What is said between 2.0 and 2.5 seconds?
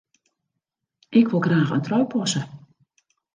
passe.